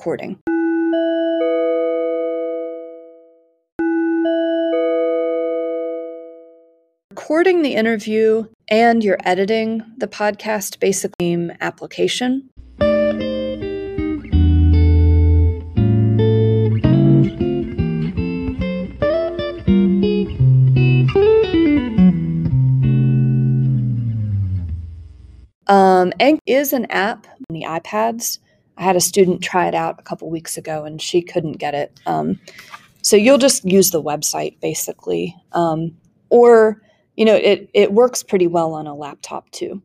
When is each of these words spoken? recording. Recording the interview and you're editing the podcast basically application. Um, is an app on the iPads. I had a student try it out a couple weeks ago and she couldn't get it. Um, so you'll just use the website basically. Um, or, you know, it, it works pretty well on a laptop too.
recording. 0.00 0.38
Recording 7.10 7.60
the 7.60 7.74
interview 7.74 8.46
and 8.70 9.04
you're 9.04 9.18
editing 9.24 9.82
the 9.98 10.08
podcast 10.08 10.80
basically 10.80 11.32
application. 11.60 12.48
Um, 25.66 26.14
is 26.46 26.72
an 26.72 26.86
app 26.86 27.26
on 27.28 27.54
the 27.54 27.64
iPads. 27.64 28.38
I 28.80 28.82
had 28.82 28.96
a 28.96 29.00
student 29.00 29.42
try 29.42 29.68
it 29.68 29.74
out 29.74 30.00
a 30.00 30.02
couple 30.02 30.30
weeks 30.30 30.56
ago 30.56 30.84
and 30.84 31.00
she 31.00 31.20
couldn't 31.20 31.58
get 31.58 31.74
it. 31.74 32.00
Um, 32.06 32.40
so 33.02 33.14
you'll 33.14 33.38
just 33.38 33.62
use 33.64 33.90
the 33.90 34.02
website 34.02 34.58
basically. 34.60 35.36
Um, 35.52 35.96
or, 36.30 36.80
you 37.16 37.26
know, 37.26 37.34
it, 37.34 37.68
it 37.74 37.92
works 37.92 38.22
pretty 38.22 38.46
well 38.46 38.72
on 38.72 38.86
a 38.86 38.94
laptop 38.94 39.50
too. 39.50 39.82